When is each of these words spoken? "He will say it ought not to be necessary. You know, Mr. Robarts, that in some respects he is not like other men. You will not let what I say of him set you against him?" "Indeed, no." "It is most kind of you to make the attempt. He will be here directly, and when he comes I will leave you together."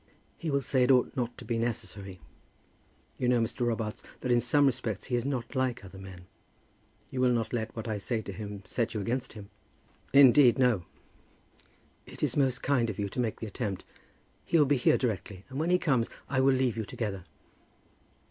"He 0.35 0.49
will 0.49 0.61
say 0.61 0.81
it 0.81 0.89
ought 0.89 1.15
not 1.15 1.37
to 1.37 1.45
be 1.45 1.59
necessary. 1.59 2.19
You 3.19 3.29
know, 3.29 3.39
Mr. 3.39 3.67
Robarts, 3.67 4.01
that 4.21 4.31
in 4.31 4.41
some 4.41 4.65
respects 4.65 5.03
he 5.05 5.15
is 5.15 5.25
not 5.25 5.53
like 5.53 5.85
other 5.85 5.99
men. 5.99 6.25
You 7.11 7.21
will 7.21 7.29
not 7.29 7.53
let 7.53 7.75
what 7.75 7.87
I 7.87 7.99
say 7.99 8.17
of 8.17 8.25
him 8.25 8.63
set 8.65 8.95
you 8.95 8.99
against 8.99 9.33
him?" 9.33 9.51
"Indeed, 10.11 10.57
no." 10.57 10.85
"It 12.07 12.23
is 12.23 12.35
most 12.35 12.63
kind 12.63 12.89
of 12.89 12.97
you 12.97 13.09
to 13.09 13.19
make 13.19 13.41
the 13.41 13.45
attempt. 13.45 13.85
He 14.43 14.57
will 14.57 14.65
be 14.65 14.77
here 14.77 14.97
directly, 14.97 15.45
and 15.49 15.59
when 15.59 15.69
he 15.69 15.77
comes 15.77 16.09
I 16.27 16.39
will 16.39 16.55
leave 16.55 16.77
you 16.77 16.83
together." 16.83 17.25